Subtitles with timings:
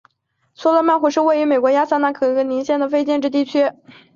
[0.55, 3.71] 斯通曼湖是位于美国亚利桑那州可可尼诺县的一个非建制地区。